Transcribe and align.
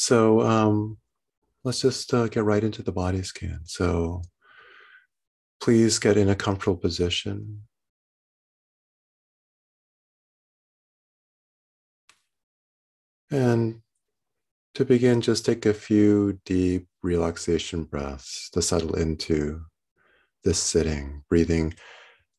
So 0.00 0.40
um, 0.40 0.96
let's 1.62 1.82
just 1.82 2.14
uh, 2.14 2.28
get 2.28 2.42
right 2.42 2.64
into 2.64 2.82
the 2.82 2.90
body 2.90 3.22
scan. 3.22 3.60
So 3.64 4.22
please 5.60 5.98
get 5.98 6.16
in 6.16 6.30
a 6.30 6.34
comfortable 6.34 6.78
position. 6.78 7.64
And 13.30 13.82
to 14.74 14.86
begin, 14.86 15.20
just 15.20 15.44
take 15.44 15.66
a 15.66 15.74
few 15.74 16.40
deep 16.46 16.88
relaxation 17.02 17.84
breaths 17.84 18.48
to 18.54 18.62
settle 18.62 18.94
into 18.94 19.60
this 20.44 20.58
sitting, 20.58 21.24
breathing 21.28 21.74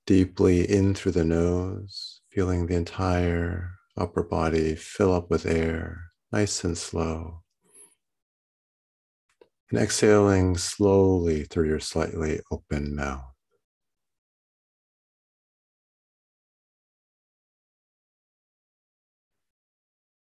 deeply 0.08 0.68
in 0.68 0.96
through 0.96 1.12
the 1.12 1.24
nose, 1.24 2.22
feeling 2.32 2.66
the 2.66 2.76
entire 2.76 3.70
upper 3.96 4.24
body 4.24 4.74
fill 4.74 5.14
up 5.14 5.30
with 5.30 5.46
air, 5.46 6.06
nice 6.32 6.64
and 6.64 6.76
slow. 6.76 7.44
And 9.72 9.80
exhaling 9.80 10.58
slowly 10.58 11.46
through 11.46 11.70
your 11.70 11.80
slightly 11.80 12.42
open 12.52 12.94
mouth. 12.94 13.24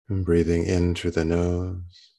And 0.07 0.23
breathing 0.23 0.63
in 0.63 0.95
through 0.95 1.11
the 1.11 1.25
nose. 1.25 2.11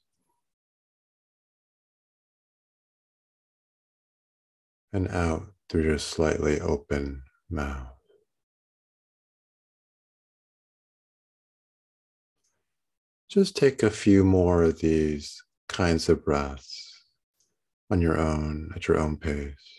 And 4.92 5.08
out 5.08 5.46
through 5.70 5.84
your 5.84 5.98
slightly 5.98 6.60
open 6.60 7.22
mouth. 7.48 7.88
Just 13.30 13.56
take 13.56 13.82
a 13.82 13.88
few 13.88 14.24
more 14.24 14.62
of 14.62 14.80
these 14.80 15.42
kinds 15.68 16.10
of 16.10 16.22
breaths 16.22 16.93
on 17.90 18.00
your 18.00 18.18
own, 18.18 18.70
at 18.74 18.88
your 18.88 18.98
own 18.98 19.16
pace. 19.16 19.73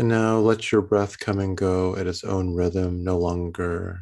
And 0.00 0.08
now 0.08 0.38
let 0.38 0.72
your 0.72 0.80
breath 0.80 1.18
come 1.18 1.40
and 1.40 1.54
go 1.54 1.94
at 1.94 2.06
its 2.06 2.24
own 2.24 2.54
rhythm, 2.54 3.04
no 3.04 3.18
longer 3.18 4.00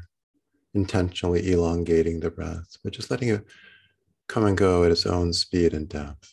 intentionally 0.72 1.50
elongating 1.50 2.20
the 2.20 2.30
breath, 2.30 2.76
but 2.84 2.92
just 2.92 3.10
letting 3.10 3.30
it 3.30 3.44
come 4.28 4.46
and 4.46 4.56
go 4.56 4.84
at 4.84 4.92
its 4.92 5.06
own 5.06 5.32
speed 5.32 5.74
and 5.74 5.88
depth. 5.88 6.32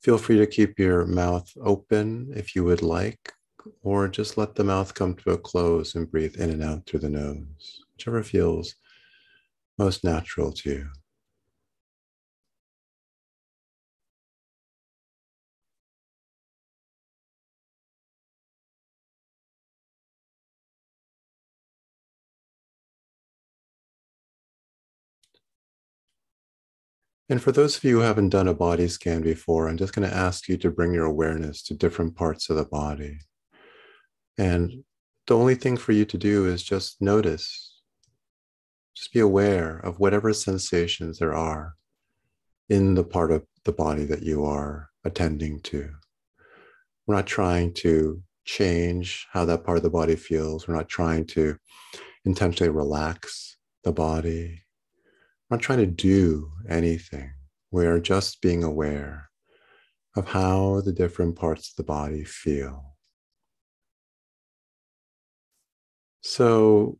Feel 0.00 0.16
free 0.16 0.38
to 0.38 0.46
keep 0.46 0.78
your 0.78 1.04
mouth 1.04 1.52
open 1.62 2.32
if 2.34 2.56
you 2.56 2.64
would 2.64 2.80
like, 2.80 3.34
or 3.82 4.08
just 4.08 4.38
let 4.38 4.54
the 4.54 4.64
mouth 4.64 4.94
come 4.94 5.14
to 5.16 5.32
a 5.32 5.36
close 5.36 5.94
and 5.94 6.10
breathe 6.10 6.36
in 6.36 6.48
and 6.48 6.62
out 6.62 6.86
through 6.86 7.00
the 7.00 7.10
nose, 7.10 7.82
whichever 7.92 8.22
feels 8.22 8.76
most 9.76 10.04
natural 10.04 10.52
to 10.52 10.70
you. 10.70 11.01
And 27.32 27.42
for 27.42 27.50
those 27.50 27.78
of 27.78 27.84
you 27.84 27.96
who 27.96 28.02
haven't 28.02 28.28
done 28.28 28.46
a 28.46 28.52
body 28.52 28.86
scan 28.88 29.22
before, 29.22 29.66
I'm 29.66 29.78
just 29.78 29.94
going 29.94 30.06
to 30.06 30.14
ask 30.14 30.50
you 30.50 30.58
to 30.58 30.70
bring 30.70 30.92
your 30.92 31.06
awareness 31.06 31.62
to 31.62 31.74
different 31.74 32.14
parts 32.14 32.50
of 32.50 32.56
the 32.56 32.66
body. 32.66 33.20
And 34.36 34.84
the 35.26 35.34
only 35.34 35.54
thing 35.54 35.78
for 35.78 35.92
you 35.92 36.04
to 36.04 36.18
do 36.18 36.44
is 36.44 36.62
just 36.62 37.00
notice, 37.00 37.80
just 38.94 39.14
be 39.14 39.20
aware 39.20 39.78
of 39.78 39.98
whatever 39.98 40.34
sensations 40.34 41.20
there 41.20 41.32
are 41.34 41.72
in 42.68 42.92
the 42.92 43.02
part 43.02 43.32
of 43.32 43.46
the 43.64 43.72
body 43.72 44.04
that 44.04 44.22
you 44.22 44.44
are 44.44 44.90
attending 45.02 45.62
to. 45.62 45.88
We're 47.06 47.14
not 47.14 47.26
trying 47.26 47.72
to 47.76 48.22
change 48.44 49.26
how 49.32 49.46
that 49.46 49.64
part 49.64 49.78
of 49.78 49.84
the 49.84 49.88
body 49.88 50.16
feels. 50.16 50.68
We're 50.68 50.76
not 50.76 50.90
trying 50.90 51.24
to 51.28 51.56
intentionally 52.26 52.68
relax 52.68 53.56
the 53.84 53.92
body 53.92 54.61
not 55.52 55.60
trying 55.60 55.80
to 55.80 55.86
do 55.86 56.50
anything. 56.66 57.30
We 57.70 57.84
are 57.84 58.00
just 58.00 58.40
being 58.40 58.64
aware 58.64 59.28
of 60.16 60.28
how 60.28 60.80
the 60.80 60.92
different 60.92 61.36
parts 61.36 61.68
of 61.68 61.76
the 61.76 61.82
body 61.84 62.24
feel. 62.24 62.96
So 66.22 66.98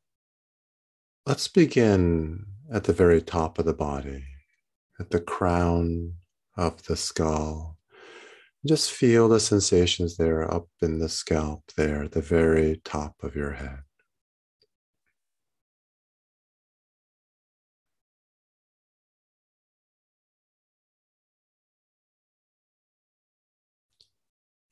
let's 1.25 1.49
begin 1.49 2.45
at 2.71 2.85
the 2.85 2.93
very 2.93 3.23
top 3.23 3.59
of 3.59 3.65
the 3.65 3.73
body, 3.73 4.23
at 5.01 5.09
the 5.09 5.21
crown 5.21 6.13
of 6.57 6.83
the 6.83 6.97
skull. 6.97 7.79
Just 8.67 8.93
feel 8.93 9.31
the 9.31 9.41
sensations 9.41 10.19
there 10.19 10.53
up 10.53 10.69
in 10.83 10.99
the 10.99 11.09
scalp, 11.09 11.63
there, 11.77 12.07
the 12.07 12.21
very 12.21 12.83
top 12.85 13.15
of 13.23 13.35
your 13.35 13.53
head. 13.53 13.81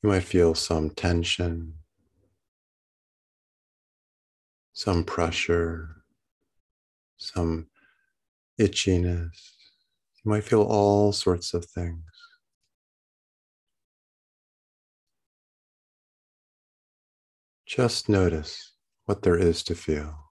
You 0.03 0.09
might 0.09 0.23
feel 0.23 0.55
some 0.55 0.89
tension, 0.89 1.75
some 4.73 5.03
pressure, 5.03 6.03
some 7.17 7.67
itchiness. 8.59 9.29
You 10.23 10.31
might 10.31 10.43
feel 10.43 10.63
all 10.63 11.11
sorts 11.11 11.53
of 11.53 11.65
things. 11.65 12.03
Just 17.67 18.09
notice 18.09 18.73
what 19.05 19.21
there 19.21 19.37
is 19.37 19.63
to 19.63 19.75
feel. 19.75 20.30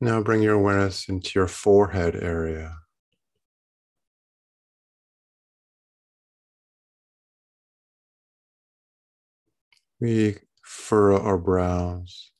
Now 0.00 0.22
bring 0.22 0.42
your 0.42 0.54
awareness 0.54 1.08
into 1.08 1.32
your 1.34 1.48
forehead 1.48 2.14
area. 2.14 2.76
We 10.00 10.36
furrow 10.62 11.20
our 11.20 11.38
brows 11.38 12.30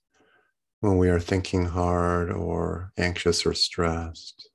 when 0.81 0.99
we 0.99 1.09
are 1.09 1.19
thinking 1.19 1.65
hard 1.67 2.31
or 2.31 2.93
anxious 2.97 3.45
or 3.45 3.55
stressed. 3.55 4.49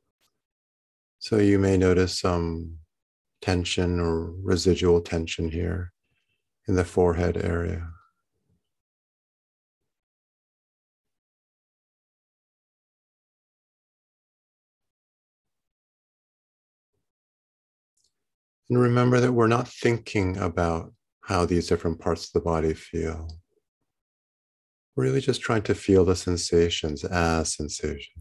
So 1.19 1.37
you 1.37 1.59
may 1.59 1.75
notice 1.75 2.17
some 2.17 2.77
tension 3.41 3.99
or 3.99 4.31
residual 4.41 5.01
tension 5.01 5.51
here 5.51 5.91
in 6.69 6.75
the 6.75 6.85
forehead 6.85 7.35
area. 7.35 7.89
And 18.73 18.81
remember 18.81 19.19
that 19.19 19.33
we're 19.33 19.45
not 19.45 19.67
thinking 19.67 20.35
about 20.37 20.95
how 21.21 21.45
these 21.45 21.67
different 21.67 21.99
parts 21.99 22.25
of 22.25 22.33
the 22.33 22.39
body 22.39 22.73
feel. 22.73 23.27
We're 24.95 25.03
really 25.03 25.21
just 25.21 25.41
trying 25.41 25.61
to 25.63 25.75
feel 25.75 26.03
the 26.05 26.15
sensations 26.15 27.03
as 27.03 27.53
sensations. 27.53 28.17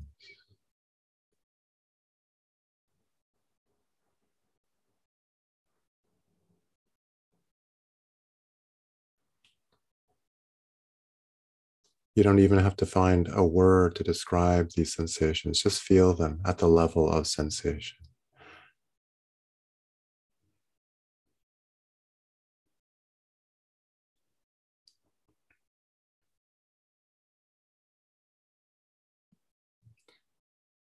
You 12.15 12.23
don't 12.23 12.41
even 12.41 12.59
have 12.59 12.77
to 12.77 12.85
find 12.85 13.31
a 13.33 13.43
word 13.43 13.95
to 13.95 14.05
describe 14.05 14.73
these 14.77 14.93
sensations, 14.93 15.63
just 15.63 15.81
feel 15.81 16.13
them 16.13 16.43
at 16.45 16.59
the 16.59 16.69
level 16.69 17.11
of 17.11 17.27
sensation. 17.27 18.02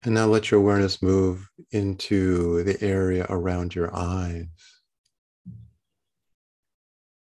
And 0.06 0.14
now 0.14 0.28
let 0.28 0.52
your 0.52 0.60
awareness 0.60 1.02
move 1.02 1.50
into 1.72 2.62
the 2.64 2.80
area 2.80 3.26
around 3.28 3.74
your 3.74 3.90
eyes. 3.92 4.46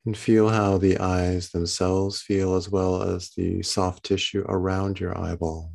And 0.07 0.17
feel 0.17 0.49
how 0.49 0.79
the 0.79 0.97
eyes 0.97 1.51
themselves 1.51 2.23
feel 2.23 2.55
as 2.55 2.71
well 2.71 3.03
as 3.03 3.33
the 3.37 3.63
soft 3.63 4.07
tissue 4.07 4.47
around 4.49 4.99
your 4.99 5.17
eyeball. 5.17 5.75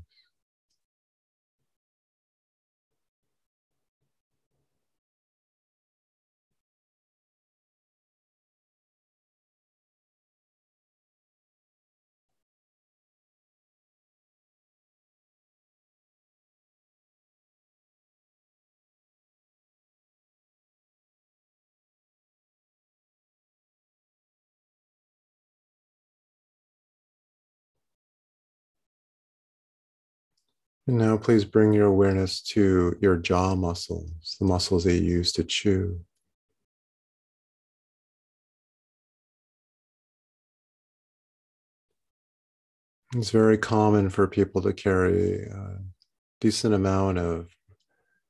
And 30.87 30.97
now 30.97 31.17
please 31.17 31.45
bring 31.45 31.73
your 31.73 31.87
awareness 31.87 32.41
to 32.41 32.95
your 33.01 33.17
jaw 33.17 33.55
muscles, 33.55 34.37
the 34.39 34.45
muscles 34.45 34.83
that 34.83 34.93
you 34.93 35.01
use 35.01 35.31
to 35.33 35.43
chew. 35.43 35.99
It's 43.15 43.31
very 43.31 43.57
common 43.57 44.09
for 44.09 44.27
people 44.27 44.61
to 44.61 44.73
carry 44.73 45.45
a 45.45 45.79
decent 46.39 46.75
amount 46.75 47.17
of 47.17 47.47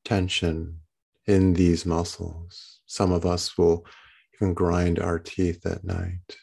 tension 0.05 0.79
in 1.25 1.53
these 1.53 1.85
muscles. 1.85 2.79
Some 2.85 3.11
of 3.11 3.25
us 3.25 3.57
will 3.57 3.85
even 4.35 4.53
grind 4.53 4.99
our 4.99 5.19
teeth 5.19 5.65
at 5.65 5.83
night. 5.83 6.37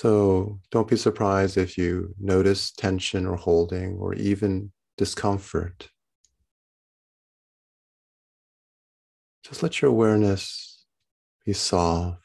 So 0.00 0.60
don't 0.70 0.86
be 0.86 0.96
surprised 0.96 1.56
if 1.56 1.76
you 1.76 2.14
notice 2.20 2.70
tension 2.70 3.26
or 3.26 3.34
holding 3.34 3.96
or 3.96 4.14
even 4.14 4.70
discomfort. 4.96 5.90
Just 9.42 9.60
let 9.60 9.82
your 9.82 9.90
awareness 9.90 10.84
be 11.44 11.52
soft. 11.52 12.20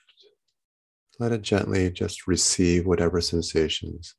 Let 1.17 1.31
it 1.31 1.41
gently 1.41 1.89
just 1.89 2.27
receive 2.27 2.85
whatever 2.85 3.21
sensations 3.21 4.13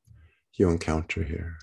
you 0.54 0.68
encounter 0.68 1.22
here. 1.22 1.54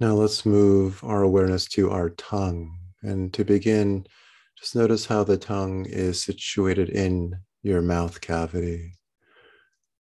Now 0.00 0.14
let's 0.14 0.46
move 0.46 1.02
our 1.02 1.22
awareness 1.22 1.64
to 1.70 1.90
our 1.90 2.10
tongue. 2.10 2.78
And 3.02 3.32
to 3.34 3.44
begin, 3.44 4.06
just 4.56 4.76
notice 4.76 5.06
how 5.06 5.24
the 5.24 5.36
tongue 5.36 5.86
is 5.86 6.22
situated 6.22 6.88
in 6.88 7.40
your 7.64 7.82
mouth 7.82 8.20
cavity, 8.20 8.94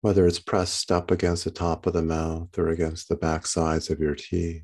whether 0.00 0.28
it's 0.28 0.38
pressed 0.38 0.92
up 0.92 1.10
against 1.10 1.44
the 1.44 1.50
top 1.50 1.86
of 1.86 1.92
the 1.92 2.02
mouth 2.02 2.56
or 2.56 2.68
against 2.68 3.08
the 3.08 3.16
back 3.16 3.46
sides 3.46 3.90
of 3.90 3.98
your 3.98 4.14
teeth. 4.14 4.62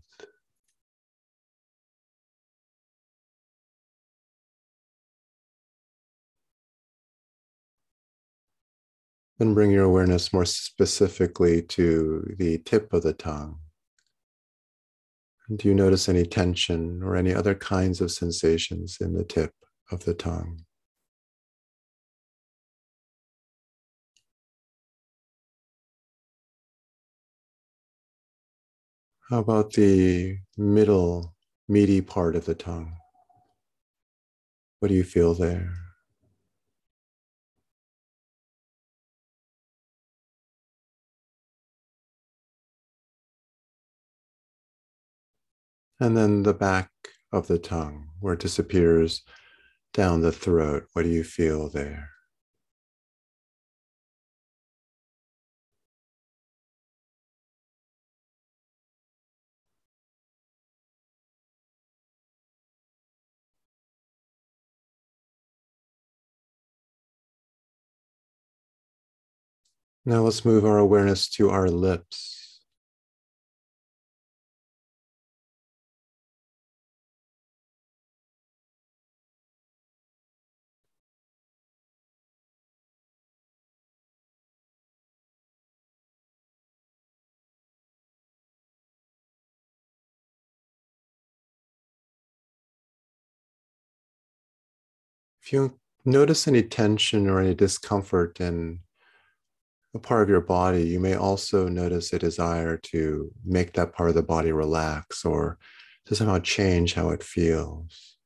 Then 9.38 9.54
bring 9.54 9.72
your 9.72 9.84
awareness 9.84 10.32
more 10.32 10.46
specifically 10.46 11.62
to 11.62 12.34
the 12.38 12.58
tip 12.58 12.92
of 12.92 13.02
the 13.02 13.12
tongue 13.12 13.58
do 15.54 15.68
you 15.68 15.74
notice 15.74 16.08
any 16.08 16.24
tension 16.24 17.02
or 17.02 17.14
any 17.14 17.32
other 17.32 17.54
kinds 17.54 18.00
of 18.00 18.10
sensations 18.10 18.98
in 19.00 19.14
the 19.14 19.24
tip 19.24 19.52
of 19.92 20.04
the 20.04 20.14
tongue? 20.14 20.64
How 29.30 29.38
about 29.38 29.72
the 29.72 30.38
middle, 30.56 31.34
meaty 31.68 32.00
part 32.00 32.36
of 32.36 32.44
the 32.44 32.54
tongue? 32.54 32.96
What 34.80 34.88
do 34.88 34.94
you 34.94 35.04
feel 35.04 35.34
there? 35.34 35.85
And 46.00 46.16
then 46.16 46.42
the 46.42 46.54
back 46.54 46.90
of 47.32 47.48
the 47.48 47.58
tongue, 47.58 48.08
where 48.20 48.34
it 48.34 48.40
disappears 48.40 49.22
down 49.92 50.20
the 50.22 50.32
throat. 50.32 50.88
What 50.92 51.02
do 51.04 51.08
you 51.08 51.24
feel 51.24 51.68
there? 51.68 52.10
Now 70.06 70.22
let's 70.22 70.44
move 70.44 70.64
our 70.64 70.78
awareness 70.78 71.28
to 71.30 71.50
our 71.50 71.68
lips. 71.68 72.45
If 95.46 95.52
you 95.52 95.78
notice 96.04 96.48
any 96.48 96.64
tension 96.64 97.30
or 97.30 97.38
any 97.38 97.54
discomfort 97.54 98.40
in 98.40 98.80
a 99.94 99.98
part 100.00 100.24
of 100.24 100.28
your 100.28 100.40
body, 100.40 100.82
you 100.82 100.98
may 100.98 101.14
also 101.14 101.68
notice 101.68 102.12
a 102.12 102.18
desire 102.18 102.76
to 102.78 103.30
make 103.44 103.72
that 103.74 103.92
part 103.92 104.08
of 104.08 104.16
the 104.16 104.24
body 104.24 104.50
relax 104.50 105.24
or 105.24 105.58
to 106.06 106.16
somehow 106.16 106.40
change 106.40 106.94
how 106.94 107.10
it 107.10 107.22
feels. 107.22 108.16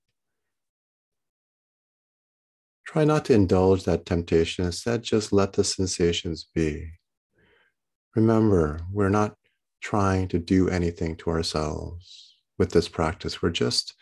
Try 2.87 3.05
not 3.05 3.27
to 3.27 3.35
indulge 3.35 3.85
that 3.85 4.07
temptation. 4.07 4.65
Instead, 4.65 5.03
just 5.03 5.31
let 5.31 5.53
the 5.53 5.63
sensations 5.63 6.47
be. 6.55 6.91
Remember, 8.17 8.81
we're 8.91 9.11
not 9.11 9.37
trying 9.83 10.27
to 10.29 10.39
do 10.39 10.71
anything 10.71 11.17
to 11.17 11.29
ourselves 11.29 12.37
with 12.57 12.71
this 12.71 12.89
practice. 12.89 13.43
We're 13.43 13.51
just 13.51 13.93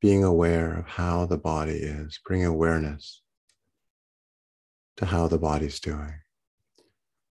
being 0.00 0.24
aware 0.24 0.78
of 0.78 0.86
how 0.86 1.26
the 1.26 1.38
body 1.38 1.78
is, 1.78 2.18
bring 2.24 2.44
awareness 2.44 3.22
to 4.96 5.06
how 5.06 5.28
the 5.28 5.38
body's 5.38 5.80
doing. 5.80 6.14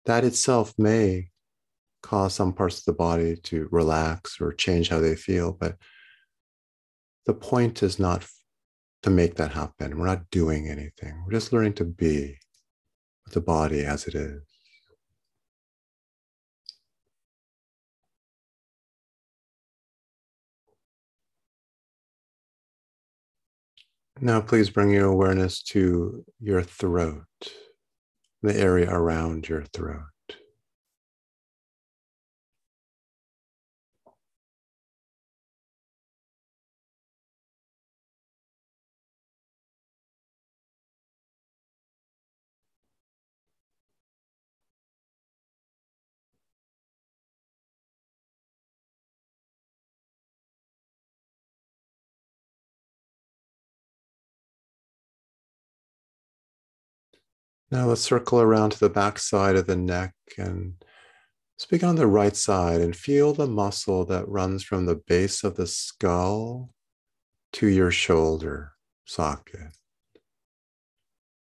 That 0.06 0.24
itself 0.24 0.74
may 0.78 1.30
cause 2.02 2.34
some 2.34 2.54
parts 2.54 2.80
of 2.80 2.86
the 2.86 2.94
body 2.94 3.36
to 3.36 3.68
relax 3.72 4.40
or 4.40 4.54
change 4.54 4.90
how 4.90 5.00
they 5.00 5.16
feel, 5.16 5.52
but 5.52 5.78
the 7.26 7.34
point 7.34 7.82
is 7.82 8.00
not 8.00 8.26
to 9.02 9.10
make 9.10 9.36
that 9.36 9.52
happen. 9.52 9.98
We're 9.98 10.06
not 10.06 10.30
doing 10.30 10.68
anything. 10.68 11.24
We're 11.26 11.34
just 11.34 11.54
learning 11.54 11.74
to 11.76 11.86
be 11.86 12.38
with 13.26 13.34
the 13.34 13.42
body 13.42 13.84
as 13.84 14.06
it 14.08 14.16
is. 14.16 14.42
Now, 24.22 24.40
please 24.40 24.70
bring 24.70 24.92
your 24.92 25.08
awareness 25.08 25.62
to 25.64 26.24
your 26.40 26.64
throat, 26.64 27.26
the 28.42 28.56
area 28.56 28.90
around 28.90 29.50
your 29.50 29.64
throat. 29.66 30.15
Now 57.76 57.88
let's 57.88 58.00
circle 58.00 58.40
around 58.40 58.70
to 58.70 58.80
the 58.80 58.90
back 58.90 59.20
side 59.20 59.58
of 59.58 59.68
the 59.68 59.76
neck 59.76 60.14
and 60.38 60.76
speak 61.58 61.84
on 61.84 61.98
the 61.98 62.08
right 62.08 62.34
side 62.34 62.80
and 62.80 62.96
feel 62.96 63.34
the 63.34 63.48
muscle 63.48 64.06
that 64.06 64.30
runs 64.30 64.64
from 64.64 64.86
the 64.86 64.96
base 64.96 65.44
of 65.44 65.58
the 65.58 65.68
skull 65.68 66.70
to 67.52 67.68
your 67.68 67.92
shoulder 67.92 68.76
socket. 69.04 69.76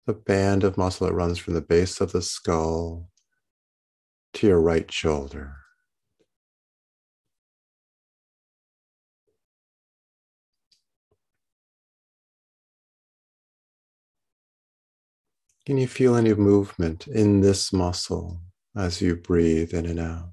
The 0.07 0.15
band 0.15 0.63
of 0.63 0.79
muscle 0.79 1.05
that 1.05 1.13
runs 1.13 1.37
from 1.37 1.53
the 1.53 1.61
base 1.61 2.01
of 2.01 2.11
the 2.11 2.23
skull 2.23 3.11
to 4.33 4.47
your 4.47 4.61
right 4.61 4.91
shoulder. 4.91 5.57
Can 15.65 15.77
you 15.79 15.87
feel 15.87 16.15
any 16.15 16.33
movement 16.35 17.07
in 17.07 17.41
this 17.41 17.73
muscle 17.73 18.39
as 18.75 19.01
you 19.01 19.15
breathe 19.15 19.73
in 19.73 19.87
and 19.87 19.99
out? 19.99 20.29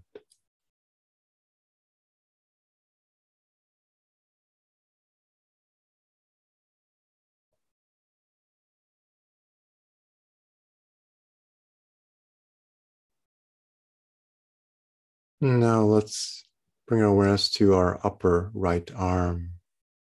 Now 15.40 15.80
let's 15.80 16.44
bring 16.86 17.00
awareness 17.02 17.48
to 17.52 17.72
our 17.72 17.98
upper 18.06 18.50
right 18.52 18.90
arm 18.94 19.52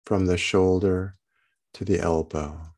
from 0.07 0.25
the 0.25 0.39
shoulder 0.39 1.17
to 1.75 1.85
the 1.85 2.01
elbow. 2.01 2.78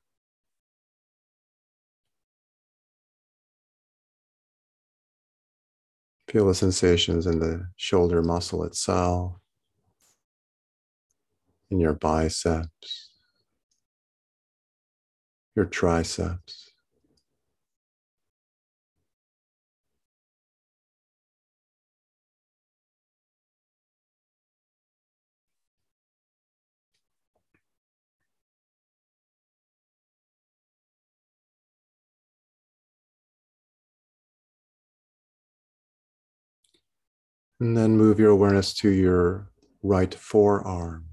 Feel 6.30 6.46
the 6.46 6.54
sensations 6.54 7.26
in 7.26 7.40
the 7.40 7.66
shoulder 7.74 8.22
muscle 8.22 8.62
itself, 8.62 9.34
in 11.72 11.80
your 11.80 11.94
biceps, 11.94 13.10
your 15.56 15.64
triceps. 15.64 16.69
And 37.60 37.76
then 37.76 37.98
move 37.98 38.18
your 38.18 38.30
awareness 38.30 38.72
to 38.74 38.88
your 38.88 39.50
right 39.82 40.14
forearm. 40.14 41.04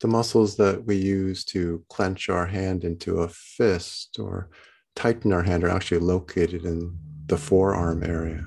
The 0.00 0.08
muscles 0.08 0.56
that 0.56 0.84
we 0.84 0.96
use 0.96 1.44
to 1.44 1.84
clench 1.88 2.28
our 2.28 2.46
hand 2.46 2.82
into 2.82 3.20
a 3.20 3.28
fist 3.28 4.18
or 4.18 4.48
tighten 4.96 5.32
our 5.32 5.42
hand 5.42 5.62
are 5.62 5.68
actually 5.68 6.00
located 6.00 6.64
in 6.64 6.98
the 7.26 7.36
forearm 7.36 8.02
area. 8.02 8.44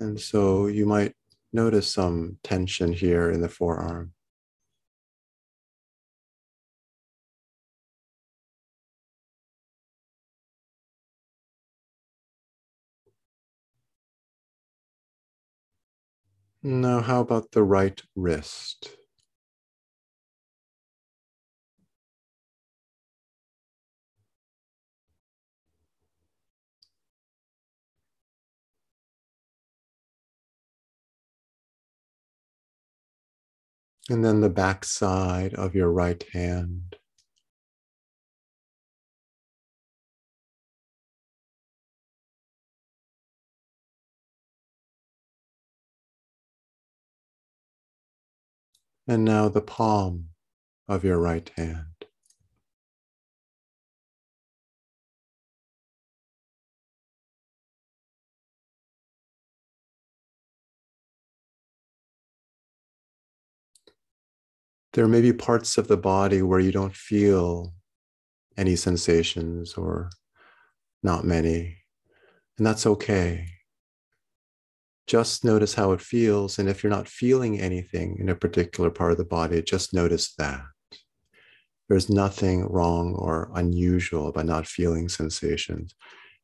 And 0.00 0.18
so 0.18 0.66
you 0.66 0.86
might 0.86 1.14
Notice 1.52 1.92
some 1.92 2.38
tension 2.42 2.92
here 2.94 3.30
in 3.30 3.40
the 3.42 3.48
forearm. 3.50 4.14
Now, 16.62 17.00
how 17.00 17.20
about 17.20 17.50
the 17.50 17.64
right 17.64 18.00
wrist? 18.14 18.96
And 34.08 34.24
then 34.24 34.40
the 34.40 34.50
back 34.50 34.84
side 34.84 35.54
of 35.54 35.74
your 35.74 35.90
right 35.90 36.22
hand. 36.32 36.96
And 49.06 49.24
now 49.24 49.48
the 49.48 49.62
palm 49.62 50.30
of 50.88 51.04
your 51.04 51.18
right 51.18 51.50
hand. 51.56 51.87
There 64.92 65.08
may 65.08 65.20
be 65.20 65.32
parts 65.32 65.78
of 65.78 65.88
the 65.88 65.96
body 65.96 66.42
where 66.42 66.60
you 66.60 66.72
don't 66.72 66.94
feel 66.94 67.74
any 68.56 68.76
sensations 68.76 69.74
or 69.74 70.10
not 71.02 71.24
many, 71.24 71.78
and 72.56 72.66
that's 72.66 72.86
okay. 72.86 73.46
Just 75.06 75.44
notice 75.44 75.74
how 75.74 75.92
it 75.92 76.00
feels. 76.02 76.58
And 76.58 76.68
if 76.68 76.82
you're 76.82 76.90
not 76.90 77.08
feeling 77.08 77.58
anything 77.60 78.18
in 78.18 78.28
a 78.28 78.34
particular 78.34 78.90
part 78.90 79.12
of 79.12 79.18
the 79.18 79.24
body, 79.24 79.62
just 79.62 79.94
notice 79.94 80.34
that. 80.36 80.62
There's 81.88 82.10
nothing 82.10 82.66
wrong 82.66 83.14
or 83.14 83.50
unusual 83.54 84.28
about 84.28 84.44
not 84.44 84.66
feeling 84.66 85.08
sensations 85.08 85.94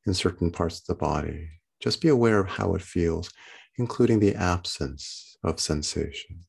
in 0.07 0.15
certain 0.15 0.51
parts 0.51 0.81
of 0.81 0.87
the 0.87 0.95
body. 0.95 1.49
Just 1.81 2.01
be 2.01 2.09
aware 2.09 2.39
of 2.41 2.49
how 2.49 2.75
it 2.75 2.81
feels, 2.81 3.31
including 3.77 4.21
the 4.21 4.35
absence 4.35 5.37
of 5.45 5.61
sensation. 5.61 6.47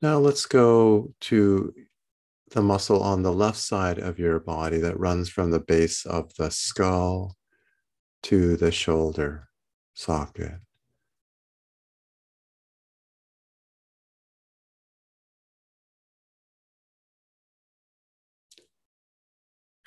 Now 0.00 0.18
let's 0.18 0.46
go 0.46 1.12
to 1.22 1.74
the 2.50 2.62
muscle 2.62 3.02
on 3.02 3.22
the 3.22 3.32
left 3.32 3.58
side 3.58 3.98
of 3.98 4.18
your 4.18 4.38
body 4.38 4.78
that 4.78 4.98
runs 4.98 5.28
from 5.28 5.50
the 5.50 5.60
base 5.60 6.06
of 6.06 6.34
the 6.36 6.50
skull 6.50 7.36
to 8.24 8.56
the 8.56 8.70
shoulder 8.70 9.48
socket. 9.94 10.60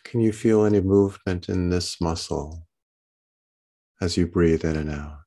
Can 0.03 0.20
you 0.20 0.34
feel 0.34 0.65
any 0.65 0.82
movement 0.82 1.48
in 1.48 1.70
this 1.70 2.01
muscle 2.01 2.68
as 4.01 4.18
you 4.18 4.27
breathe 4.27 4.65
in 4.65 4.75
and 4.75 4.91
out? 4.91 5.20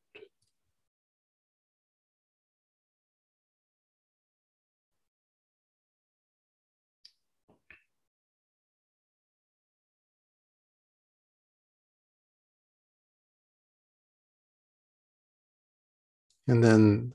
And 16.46 16.62
then 16.62 17.14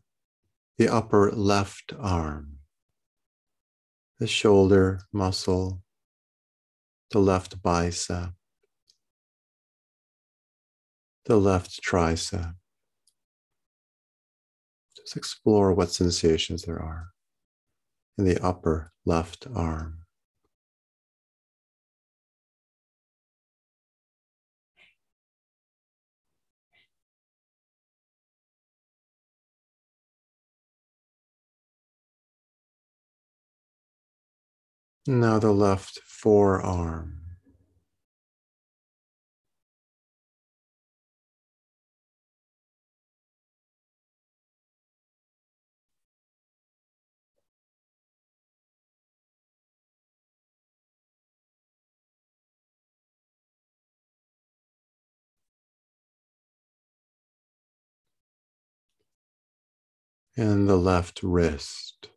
the 0.78 0.90
upper 0.90 1.32
left 1.32 1.94
arm, 2.00 2.60
the 4.20 4.28
shoulder 4.28 5.02
muscle, 5.12 5.84
the 7.12 7.20
left 7.20 7.62
bicep, 7.62 8.32
the 11.26 11.38
left 11.38 11.82
tricep. 11.84 12.56
Just 14.98 15.16
explore 15.16 15.74
what 15.74 15.92
sensations 15.92 16.64
there 16.64 16.82
are 16.82 17.10
in 18.18 18.26
the 18.26 18.44
upper 18.44 18.92
left 19.06 19.48
arm. 19.56 20.06
Now 35.10 35.40
the 35.40 35.52
left 35.52 36.02
forearm. 36.06 37.16
And 60.38 60.70
the 60.70 60.78
left 60.78 61.24
wrist. 61.24 62.10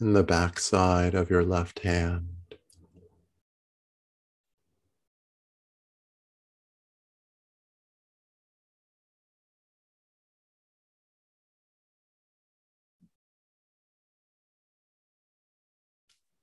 And 0.00 0.16
the 0.16 0.22
backside 0.22 1.14
of 1.14 1.28
your 1.28 1.44
left 1.44 1.80
hand. 1.80 2.28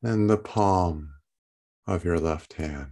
And 0.04 0.30
the 0.30 0.38
palm 0.38 1.16
of 1.88 2.06
your 2.06 2.20
left 2.20 2.54
hand. 2.54 2.92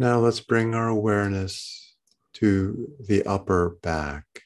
Now 0.00 0.20
let's 0.20 0.38
bring 0.38 0.76
our 0.76 0.86
awareness 0.86 1.96
to 2.34 2.88
the 3.04 3.24
upper 3.24 3.78
back, 3.82 4.42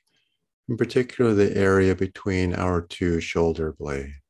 in 0.66 0.78
particular 0.78 1.35
the 1.35 1.54
area 1.54 1.94
between 1.94 2.54
our 2.54 2.80
two 2.80 3.21
shoulder 3.21 3.75
blades. 3.78 4.22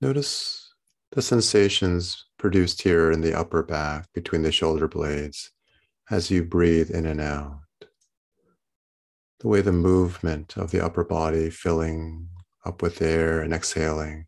Notice 0.00 0.72
the 1.12 1.22
sensations 1.22 2.26
produced 2.38 2.82
here 2.82 3.10
in 3.10 3.20
the 3.20 3.36
upper 3.36 3.64
back 3.64 4.06
between 4.12 4.42
the 4.42 4.52
shoulder 4.52 4.86
blades 4.86 5.50
as 6.10 6.30
you 6.30 6.44
breathe 6.44 6.90
in 6.90 7.04
and 7.04 7.20
out. 7.20 7.60
The 9.40 9.48
way 9.48 9.60
the 9.60 9.72
movement 9.72 10.56
of 10.56 10.70
the 10.70 10.84
upper 10.84 11.04
body 11.04 11.50
filling 11.50 12.28
up 12.64 12.80
with 12.80 13.02
air 13.02 13.40
and 13.40 13.52
exhaling 13.52 14.26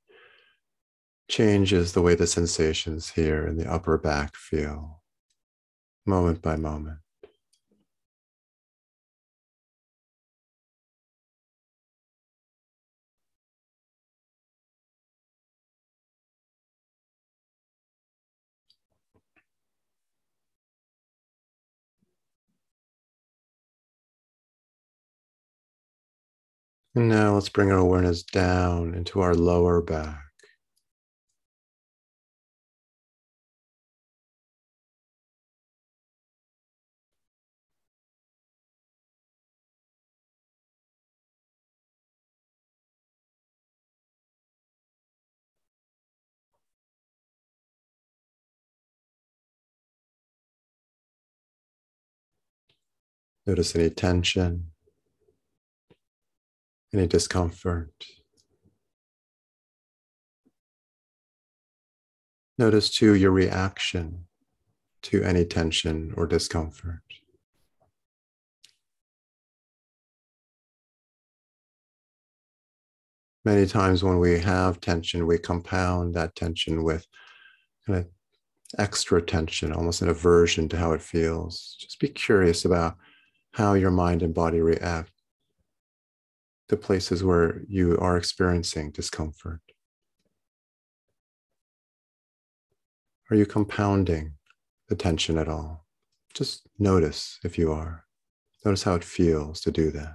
changes 1.28 1.92
the 1.92 2.02
way 2.02 2.16
the 2.16 2.26
sensations 2.26 3.10
here 3.10 3.46
in 3.46 3.56
the 3.56 3.70
upper 3.70 3.96
back 3.96 4.34
feel, 4.34 5.02
moment 6.04 6.42
by 6.42 6.56
moment. 6.56 6.98
And 26.94 27.08
now 27.08 27.34
let's 27.34 27.48
bring 27.48 27.72
our 27.72 27.78
awareness 27.78 28.22
down 28.22 28.94
into 28.94 29.18
our 29.20 29.34
lower 29.34 29.82
back. 29.82 30.22
Notice 53.46 53.74
any 53.76 53.90
tension 53.90 54.72
any 56.92 57.06
discomfort. 57.06 57.92
Notice 62.58 62.90
too 62.90 63.14
your 63.14 63.30
reaction 63.30 64.26
to 65.02 65.22
any 65.22 65.44
tension 65.44 66.12
or 66.16 66.26
discomfort. 66.26 67.02
Many 73.44 73.66
times 73.66 74.04
when 74.04 74.18
we 74.18 74.38
have 74.40 74.80
tension, 74.80 75.26
we 75.26 75.38
compound 75.38 76.14
that 76.14 76.34
tension 76.36 76.82
with 76.82 77.06
kind 77.86 78.00
of 78.00 78.06
extra 78.78 79.22
tension, 79.22 79.72
almost 79.72 80.02
an 80.02 80.10
aversion 80.10 80.68
to 80.68 80.76
how 80.76 80.92
it 80.92 81.00
feels. 81.00 81.76
Just 81.80 81.98
be 81.98 82.08
curious 82.08 82.66
about 82.66 82.96
how 83.52 83.72
your 83.74 83.90
mind 83.90 84.22
and 84.22 84.34
body 84.34 84.60
react 84.60 85.10
the 86.70 86.76
places 86.76 87.24
where 87.24 87.62
you 87.68 87.98
are 87.98 88.16
experiencing 88.16 88.92
discomfort? 88.92 89.60
Are 93.28 93.36
you 93.36 93.44
compounding 93.44 94.34
the 94.88 94.94
tension 94.94 95.36
at 95.36 95.48
all? 95.48 95.84
Just 96.32 96.68
notice 96.78 97.40
if 97.42 97.58
you 97.58 97.72
are. 97.72 98.04
Notice 98.64 98.84
how 98.84 98.94
it 98.94 99.02
feels 99.02 99.60
to 99.62 99.72
do 99.72 99.90
that. 99.90 100.14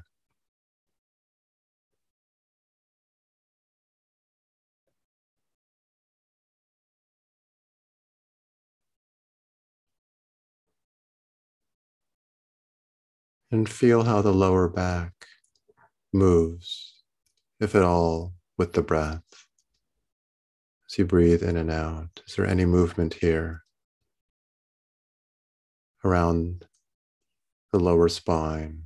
And 13.52 13.68
feel 13.68 14.04
how 14.04 14.22
the 14.22 14.34
lower 14.34 14.70
back 14.70 15.12
moves, 16.16 17.04
if 17.60 17.76
at 17.76 17.84
all, 17.84 18.34
with 18.58 18.74
the 18.74 18.82
breath. 18.82 19.46
As 20.90 20.98
you 20.98 21.06
breathe 21.06 21.44
in 21.44 21.58
and 21.58 21.70
out, 21.70 22.22
is 22.28 22.36
there 22.36 22.46
any 22.46 22.66
movement 22.66 23.16
here 23.16 23.64
around 26.04 26.66
the 27.72 27.80
lower 27.80 28.10
spine? 28.10 28.85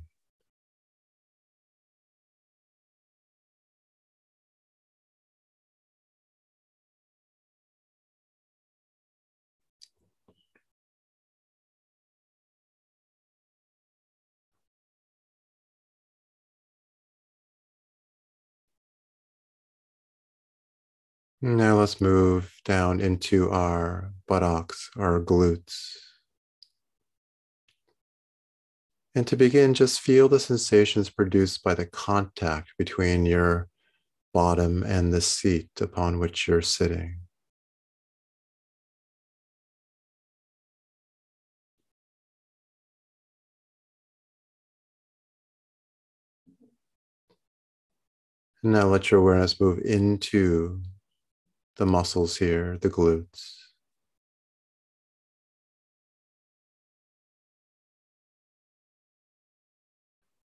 Now 21.42 21.78
let's 21.78 22.02
move 22.02 22.52
down 22.66 23.00
into 23.00 23.50
our 23.50 24.12
buttocks, 24.28 24.90
our 24.98 25.18
glutes. 25.20 25.96
And 29.14 29.26
to 29.26 29.36
begin, 29.36 29.72
just 29.72 30.00
feel 30.00 30.28
the 30.28 30.38
sensations 30.38 31.08
produced 31.08 31.62
by 31.64 31.74
the 31.74 31.86
contact 31.86 32.72
between 32.76 33.24
your 33.24 33.68
bottom 34.34 34.82
and 34.82 35.14
the 35.14 35.22
seat 35.22 35.70
upon 35.80 36.18
which 36.18 36.46
you're 36.46 36.60
sitting. 36.60 37.20
Now 48.62 48.88
let 48.88 49.10
your 49.10 49.20
awareness 49.20 49.58
move 49.58 49.78
into 49.78 50.82
the 51.80 51.86
muscles 51.86 52.36
here, 52.36 52.76
the 52.82 52.90
glutes. 52.90 53.56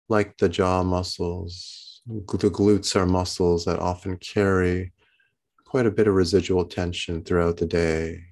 Like 0.09 0.39
the 0.39 0.49
jaw 0.49 0.85
muscles, 0.85 2.01
the 2.07 2.23
glutes 2.23 2.95
are 2.95 3.07
muscles 3.07 3.65
that 3.65 3.81
often 3.81 4.19
carry 4.19 4.93
quite 5.65 5.87
a 5.87 5.91
bit 5.91 6.07
of 6.07 6.15
residual 6.15 6.65
tension 6.65 7.25
throughout 7.25 7.57
the 7.57 7.67
day. 7.67 8.23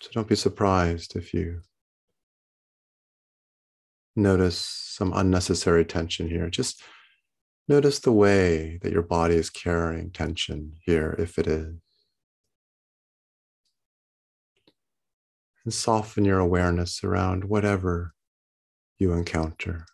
So 0.00 0.10
don't 0.14 0.26
be 0.26 0.34
surprised 0.34 1.14
if 1.14 1.32
you 1.32 1.60
notice 4.16 4.58
some 4.58 5.12
unnecessary 5.14 5.84
tension 5.84 6.28
here. 6.28 6.50
Just 6.50 6.82
notice 7.70 8.00
the 8.00 8.12
way 8.12 8.80
that 8.82 8.90
your 8.90 9.00
body 9.00 9.36
is 9.36 9.48
carrying 9.48 10.10
tension 10.10 10.72
here, 10.84 11.14
if 11.20 11.38
it 11.38 11.46
is. 11.46 11.76
And 15.64 15.72
soften 15.72 16.24
your 16.24 16.40
awareness 16.40 17.04
around 17.04 17.44
whatever 17.44 18.12
you 18.98 19.12
encounter. 19.12 19.86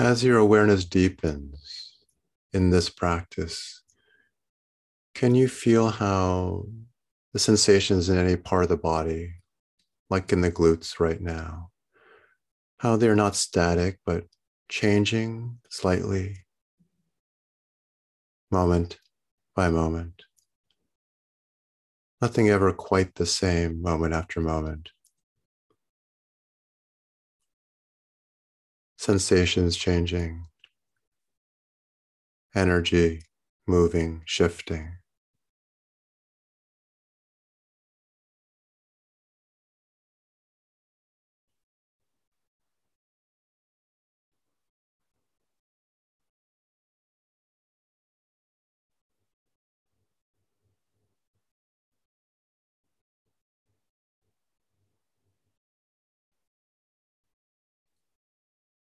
As 0.00 0.24
your 0.24 0.38
awareness 0.38 0.86
deepens 0.86 1.92
in 2.54 2.70
this 2.70 2.88
practice, 2.88 3.82
can 5.14 5.34
you 5.34 5.46
feel 5.46 5.90
how 5.90 6.64
the 7.34 7.38
sensations 7.38 8.08
in 8.08 8.16
any 8.16 8.34
part 8.34 8.62
of 8.62 8.70
the 8.70 8.78
body, 8.78 9.34
like 10.08 10.32
in 10.32 10.40
the 10.40 10.50
glutes 10.50 11.00
right 11.00 11.20
now, 11.20 11.68
how 12.78 12.96
they're 12.96 13.14
not 13.14 13.36
static, 13.36 13.98
but 14.06 14.24
changing 14.70 15.58
slightly, 15.68 16.46
moment 18.50 19.00
by 19.54 19.68
moment? 19.68 20.22
Nothing 22.22 22.48
ever 22.48 22.72
quite 22.72 23.16
the 23.16 23.26
same 23.26 23.82
moment 23.82 24.14
after 24.14 24.40
moment. 24.40 24.88
Sensations 29.00 29.78
changing, 29.78 30.44
energy 32.54 33.22
moving, 33.66 34.20
shifting. 34.26 34.99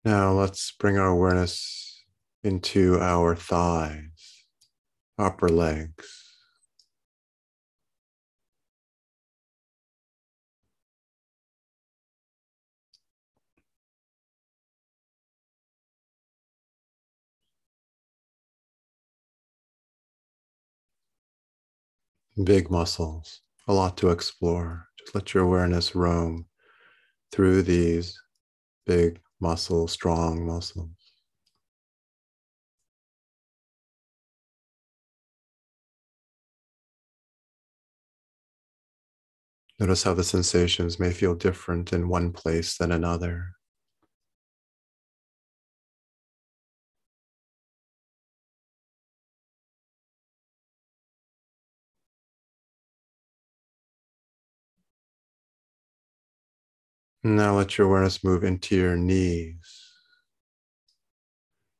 Now 0.05 0.31
let's 0.31 0.71
bring 0.71 0.97
our 0.97 1.07
awareness 1.09 2.03
into 2.43 2.99
our 3.01 3.35
thighs, 3.35 4.45
upper 5.17 5.49
legs. 5.49 6.35
Big 22.43 22.69
muscles, 22.69 23.41
a 23.67 23.73
lot 23.73 23.97
to 23.97 24.09
explore. 24.11 24.87
Just 24.99 25.15
let 25.15 25.33
your 25.33 25.43
awareness 25.43 25.95
roam 25.95 26.45
through 27.31 27.63
these 27.63 28.19
big 28.85 29.21
muscles, 29.43 29.93
strong 29.93 30.47
muscles. 30.47 30.89
Notice 39.79 40.01
how 40.01 40.15
the 40.15 40.23
sensations 40.23 40.99
may 40.99 41.11
feel 41.13 41.35
different 41.35 41.93
in 41.93 42.09
one 42.09 42.31
place 42.33 42.75
than 42.75 42.91
another. 42.91 43.53
Now 57.25 57.55
let 57.55 57.77
your 57.77 57.87
awareness 57.87 58.21
move 58.21 58.43
into 58.43 58.75
your 58.75 58.97
knees. 58.97 59.91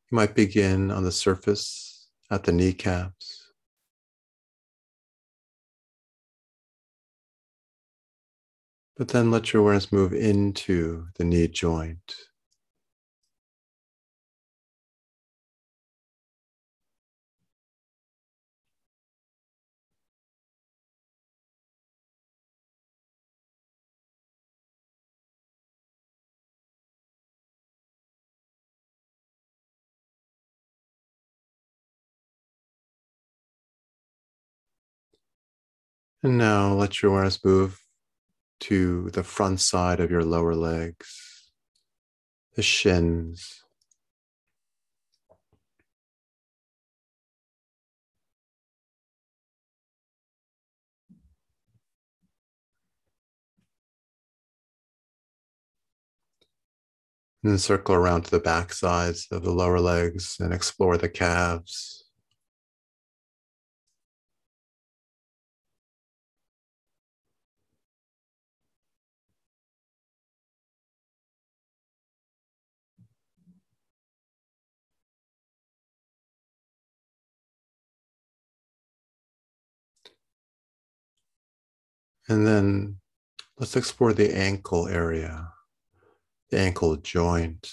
You 0.10 0.16
might 0.16 0.36
begin 0.36 0.90
on 0.90 1.04
the 1.04 1.12
surface 1.12 2.08
at 2.32 2.46
the 2.46 2.54
kneecaps. 2.54 3.52
But 8.96 9.10
then 9.10 9.32
let 9.32 9.52
your 9.52 9.64
awareness 9.64 9.92
move 9.92 10.14
into 10.14 11.08
the 11.18 11.26
knee 11.26 11.50
joint. 11.50 12.16
And 36.24 36.38
now 36.38 36.74
let 36.74 37.02
your 37.02 37.12
awareness 37.12 37.44
move 37.44 37.82
to 38.62 39.10
the 39.10 39.24
front 39.24 39.60
side 39.60 40.00
of 40.00 40.10
your 40.10 40.24
lower 40.24 40.56
legs, 40.56 41.52
the 42.56 42.62
shins. 42.62 43.62
And 57.44 57.52
then 57.52 57.60
circle 57.60 57.96
around 57.96 58.24
to 58.24 58.32
the 58.32 58.40
back 58.40 58.72
sides 58.72 59.28
of 59.30 59.44
the 59.44 59.52
lower 59.52 59.82
legs 59.82 60.38
and 60.40 60.54
explore 60.54 60.98
the 60.98 61.10
calves. 61.10 62.03
And 82.30 82.48
then 82.48 82.98
let's 83.60 83.76
explore 83.76 84.14
the 84.14 84.36
ankle 84.36 84.88
area, 84.88 85.50
the 86.50 86.60
ankle 86.60 86.96
joint, 86.98 87.70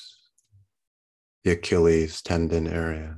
the 1.44 1.52
Achilles 1.52 2.20
tendon 2.22 2.66
area. 2.66 3.16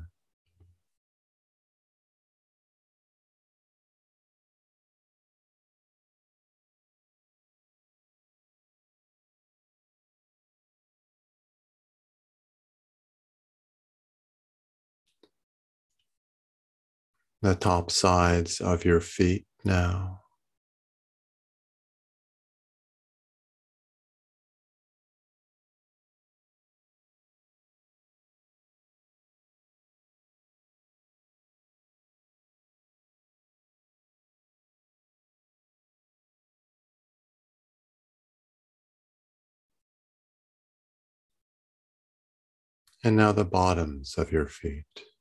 the 17.43 17.57
top 17.57 17.91
sides 17.91 18.61
of 18.61 18.85
your 18.85 19.01
feet 19.01 19.45
now. 19.65 20.22
And 43.05 43.17
now 43.17 43.33
the 43.33 43.45
bottoms 43.45 44.17
of 44.17 44.31
your 44.31 44.47
feet. 44.47 45.12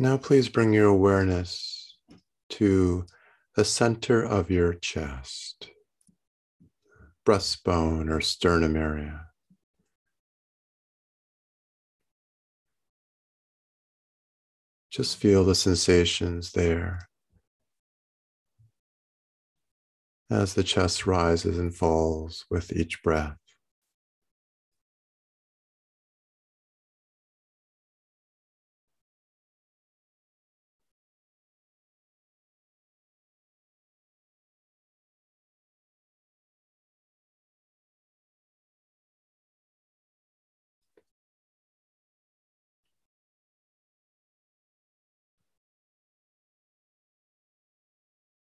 Now, 0.00 0.16
please 0.16 0.48
bring 0.48 0.72
your 0.72 0.86
awareness 0.86 1.96
to 2.50 3.04
the 3.56 3.64
center 3.64 4.24
of 4.24 4.48
your 4.48 4.74
chest, 4.74 5.70
breastbone 7.26 8.08
or 8.08 8.20
sternum 8.20 8.76
area. 8.76 9.26
Just 14.92 15.16
feel 15.16 15.44
the 15.44 15.56
sensations 15.56 16.52
there 16.52 17.08
as 20.30 20.54
the 20.54 20.62
chest 20.62 21.06
rises 21.06 21.58
and 21.58 21.74
falls 21.74 22.46
with 22.48 22.72
each 22.72 23.02
breath. 23.02 23.47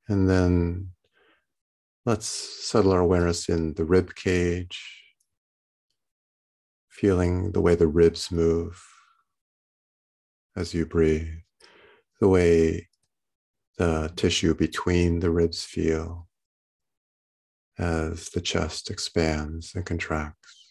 And 0.08 0.28
then 0.28 0.90
let's 2.04 2.26
settle 2.26 2.92
our 2.92 3.00
awareness 3.00 3.48
in 3.48 3.74
the 3.74 3.84
rib 3.84 4.14
cage, 4.14 5.02
feeling 6.88 7.52
the 7.52 7.60
way 7.60 7.74
the 7.74 7.86
ribs 7.86 8.30
move 8.30 8.82
as 10.56 10.74
you 10.74 10.84
breathe, 10.86 11.28
the 12.20 12.28
way 12.28 12.88
the 13.78 14.12
tissue 14.16 14.54
between 14.54 15.20
the 15.20 15.30
ribs 15.30 15.64
feel 15.64 16.28
as 17.78 18.28
the 18.30 18.40
chest 18.40 18.90
expands 18.90 19.74
and 19.74 19.86
contracts. 19.86 20.62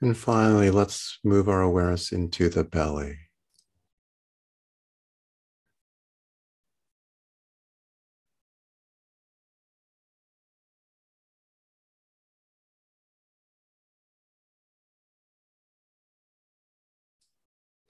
And 0.00 0.16
finally, 0.16 0.70
let's 0.70 1.18
move 1.24 1.48
our 1.48 1.60
awareness 1.60 2.12
into 2.12 2.48
the 2.48 2.62
belly. 2.62 3.18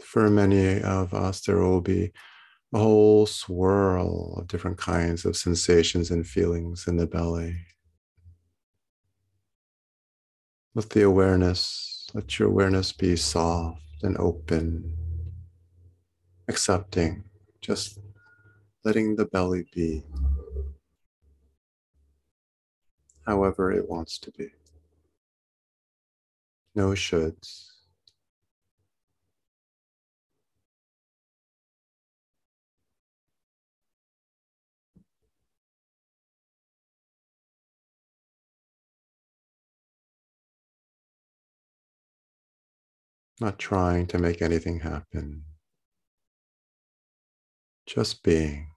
For 0.03 0.31
many 0.31 0.81
of 0.81 1.13
us, 1.13 1.43
there 1.43 1.59
will 1.59 1.83
be 1.83 2.13
a 2.73 2.79
whole 2.79 3.27
swirl 3.27 4.39
of 4.39 4.49
different 4.49 4.79
kinds 4.79 5.27
of 5.27 5.37
sensations 5.37 6.11
and 6.11 6.27
feelings 6.27 6.87
in 6.89 6.97
the 6.97 7.07
belly. 7.07 7.55
With 10.75 10.89
the 10.91 11.03
awareness 11.03 11.88
let 12.15 12.39
your 12.39 12.49
awareness 12.49 12.93
be 12.93 13.17
soft 13.17 13.83
and 14.03 14.17
open, 14.19 14.97
accepting, 16.49 17.25
just 17.61 17.99
letting 18.85 19.15
the 19.17 19.27
belly 19.27 19.67
be 19.75 20.03
however 23.27 23.71
it 23.73 23.89
wants 23.89 24.19
to 24.19 24.31
be. 24.33 24.49
No 26.75 26.89
shoulds. 26.91 27.68
Not 43.41 43.59
trying 43.59 44.07
to 44.09 44.19
make 44.19 44.43
anything 44.43 44.81
happen, 44.81 45.45
just 47.87 48.23
being. 48.23 48.71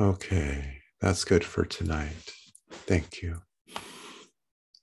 Okay, 0.00 0.78
that's 1.02 1.24
good 1.24 1.44
for 1.44 1.66
tonight. 1.66 2.32
Thank 2.70 3.20
you. 3.20 3.42